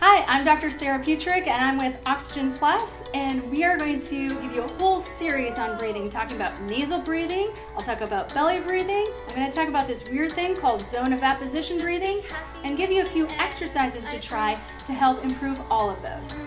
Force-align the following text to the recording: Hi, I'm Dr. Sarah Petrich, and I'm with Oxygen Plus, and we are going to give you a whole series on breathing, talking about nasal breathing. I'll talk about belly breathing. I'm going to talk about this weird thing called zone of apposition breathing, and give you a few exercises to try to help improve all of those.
Hi, 0.00 0.22
I'm 0.28 0.44
Dr. 0.44 0.70
Sarah 0.70 1.00
Petrich, 1.00 1.48
and 1.48 1.64
I'm 1.64 1.76
with 1.76 1.98
Oxygen 2.06 2.52
Plus, 2.52 2.88
and 3.14 3.50
we 3.50 3.64
are 3.64 3.76
going 3.76 3.98
to 3.98 4.28
give 4.40 4.52
you 4.52 4.62
a 4.62 4.72
whole 4.74 5.00
series 5.00 5.58
on 5.58 5.76
breathing, 5.76 6.08
talking 6.08 6.36
about 6.36 6.62
nasal 6.62 7.00
breathing. 7.00 7.50
I'll 7.74 7.82
talk 7.82 8.00
about 8.00 8.32
belly 8.32 8.60
breathing. 8.60 9.08
I'm 9.28 9.34
going 9.34 9.50
to 9.50 9.52
talk 9.52 9.68
about 9.68 9.88
this 9.88 10.08
weird 10.08 10.30
thing 10.30 10.54
called 10.54 10.82
zone 10.82 11.12
of 11.12 11.24
apposition 11.24 11.80
breathing, 11.80 12.22
and 12.62 12.78
give 12.78 12.92
you 12.92 13.02
a 13.02 13.06
few 13.06 13.26
exercises 13.40 14.08
to 14.12 14.20
try 14.20 14.56
to 14.86 14.92
help 14.92 15.24
improve 15.24 15.60
all 15.68 15.90
of 15.90 16.00
those. 16.00 16.40